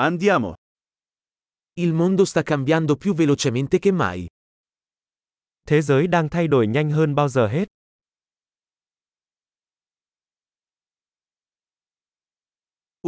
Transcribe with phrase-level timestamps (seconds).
[0.00, 0.54] Andiamo.
[1.80, 4.28] Il mondo sta cambiando più velocemente che mai.
[5.68, 7.66] Thế giới đang thay đổi nhanh hơn bao giờ hết.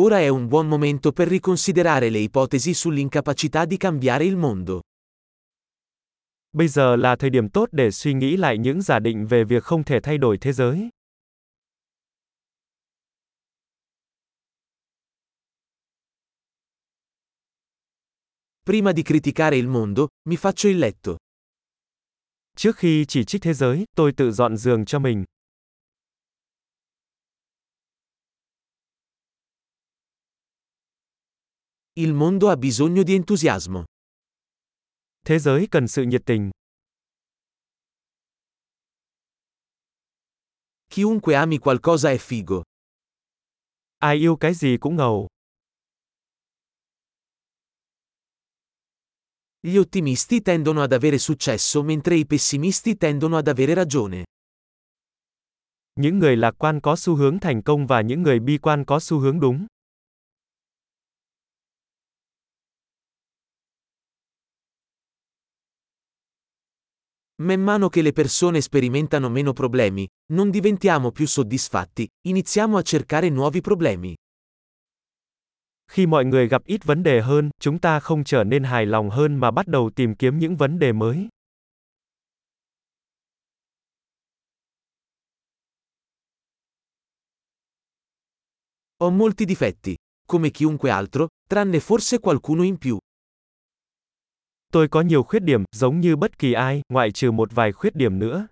[0.01, 4.81] Ora è un buon momento per riconsiderare le ipotesi sull'incapacità di cambiare il mondo.
[6.53, 9.63] Bây giờ là thời điểm tốt để suy nghĩ lại những giả định về việc
[9.63, 10.89] không thể thay đổi thế giới.
[18.63, 21.17] Prima di criticare il mondo, mi faccio il letto.
[22.57, 25.25] Trước khi chỉ trích thế giới, tôi tự dọn giường cho mình.
[31.95, 33.85] Il mondo ha bisogno di entusiasmo.
[35.27, 36.51] Thế giới cần sự nhiệt tình.
[40.89, 42.63] Chiunque ami qualcosa è figo.
[43.99, 45.27] Ai yêu cái gì cũng ngầu.
[49.63, 54.25] Gli ottimisti tendono ad avere successo mentre i pessimisti tendono ad avere ragione.
[56.01, 59.01] Những người lạc quan có xu hướng thành công và những người bi quan có
[59.01, 59.67] xu hướng đúng.
[67.43, 73.29] Man mano che le persone sperimentano meno problemi, non diventiamo più soddisfatti, iniziamo a cercare
[73.29, 74.15] nuovi problemi.
[75.91, 79.11] Khi mọi người gặp ít vấn đề hơn, chúng ta không trở nên hài lòng
[79.11, 81.29] hơn mà bắt đầu tìm kiếm những vấn đề mới.
[89.01, 89.97] Ho molti difetti,
[90.29, 92.99] come chiunque altro, tranne forse qualcuno in più.
[94.73, 97.95] Tôi có nhiều khuyết điểm, giống như bất kỳ ai, ngoại trừ một vài khuyết
[97.95, 98.47] điểm nữa.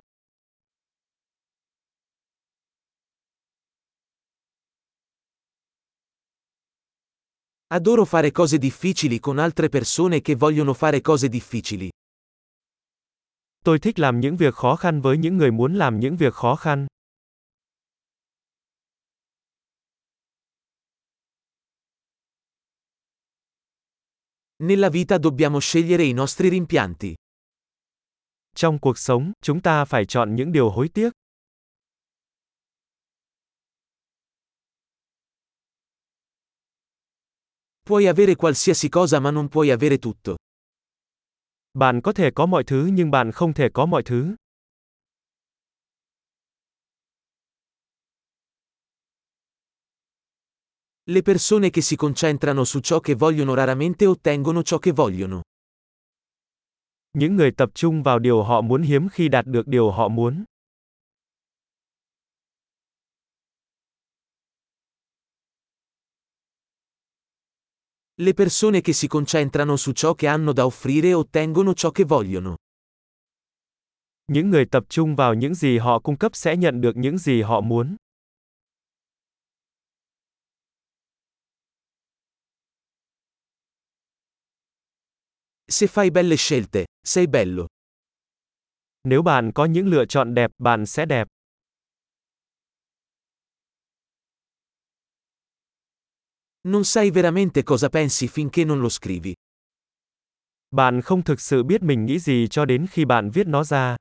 [7.71, 11.91] Adoro fare cose difficili con altre persone che vogliono fare cose difficili.
[13.65, 16.57] Tôi thích làm những việc khó khăn với những người muốn làm những việc khó
[16.57, 16.87] khăn.
[24.59, 27.15] Nella vita dobbiamo scegliere i nostri rimpianti.
[28.55, 31.11] Trong cuộc sống, chúng ta phải chọn những điều hối tiếc.
[37.89, 40.37] Puoi avere qualsiasi cosa ma non puoi avere tutto.
[41.73, 44.35] Bạn có thể có mọi thứ nhưng bạn không thể có mọi thứ.
[51.07, 55.43] Le persone che si concentrano su ciò che vogliono raramente ottengono ciò che vogliono.
[57.13, 60.45] Những người tập trung vào điều họ muốn hiếm khi đạt được điều họ muốn.
[68.21, 72.57] Le persone che si concentrano su ciò che hanno da offrire ottengono ciò che vogliono.
[74.33, 77.43] Những người tập trung vào những gì họ cung cấp sẽ nhận được những gì
[77.43, 77.97] họ muốn.
[85.69, 87.67] Se fai belle scelte, sei bello.
[89.05, 91.29] Nếu bạn có những lựa chọn đẹp, bạn sẽ đẹp.
[96.69, 99.33] Non sai veramente cosa pensi finché non lo scrivi.
[100.71, 103.97] Bạn không thực sự biết mình nghĩ gì cho đến khi bạn viết nó ra.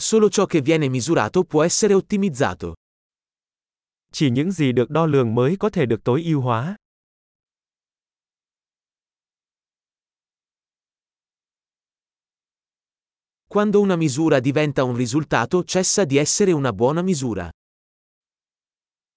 [0.00, 2.72] Solo ciò che viene misurato può essere ottimizzato.
[4.12, 6.76] Chỉ những gì được đo lường mới có thể được tối ưu hóa.
[13.56, 17.50] Quando una misura diventa un risultato cessa di essere una buona misura.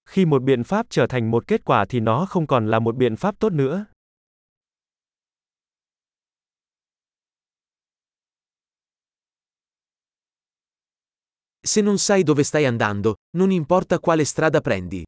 [0.10, 2.96] Khi một biện pháp trở thành một kết quả thì nó không còn là một
[2.96, 3.86] biện pháp tốt nữa.
[11.64, 15.04] Se non sai dove stai andando, non importa quale strada prendi.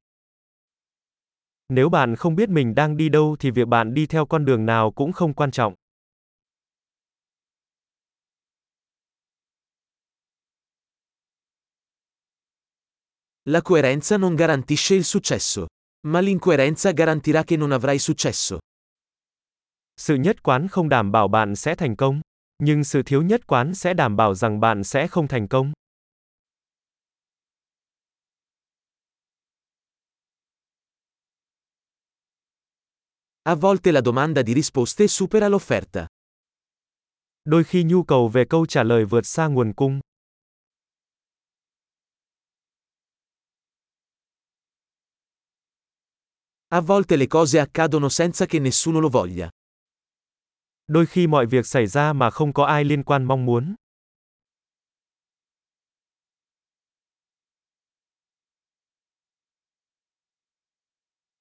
[1.70, 4.66] Nếu bạn không biết mình đang đi đâu thì việc bạn đi theo con đường
[4.66, 5.74] nào cũng không quan trọng.
[13.50, 15.66] La coerenza non garantisce il successo,
[16.08, 18.60] ma l'incoerenza garantirà che non avrai successo.
[19.96, 22.22] Sự nhất quán không đảm bảo bạn sẽ thành công,
[22.64, 25.74] nhưng sự thiếu nhất quán sẽ đảm bảo rằng bạn sẽ không thành công.
[33.44, 36.06] A volte la domanda di risposte supera l'offerta.
[37.44, 40.00] Đôi khi nhu cầu về câu trả lời vượt xa nguồn cung.
[46.74, 49.50] A volte le cose accadono senza che nessuno lo voglia.
[50.88, 53.76] Đôi khi mọi việc xảy ra mà không có ai liên quan mong muốn.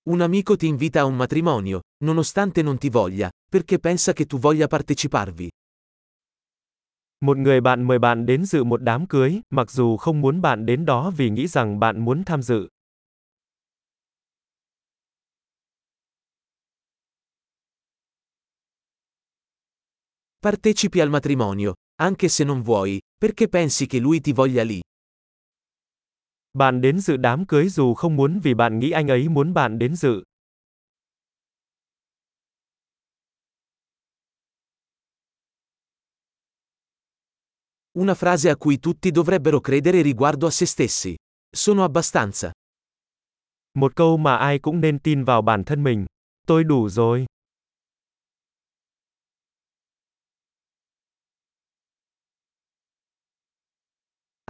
[0.05, 4.38] Un amico ti invita a un matrimonio, nonostante non ti voglia, perché pensa che tu
[4.38, 5.49] voglia parteciparvi.
[7.21, 10.67] Một người bạn mời bạn đến dự một đám cưới, mặc dù không muốn bạn
[10.67, 12.69] đến đó vì nghĩ rằng bạn muốn tham dự.
[20.42, 24.81] Partecipi al matrimonio, anche se non vuoi, perché pensi che lui ti voglia lì.
[26.52, 29.78] Bạn đến dự đám cưới dù không muốn vì bạn nghĩ anh ấy muốn bạn
[29.78, 30.22] đến dự.
[37.92, 41.16] Una frase a cui tutti dovrebbero credere riguardo a se stessi.
[41.52, 42.52] Sono abbastanza.
[43.75, 46.06] Một câu mà ai cũng nên tin vào bản thân mình.
[46.46, 47.26] Tôi đủ rồi.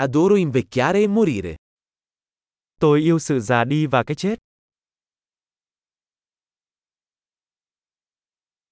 [0.01, 1.57] Adoro invecchiare e morire.
[2.81, 4.39] Tôi yêu sự già đi và cái chết.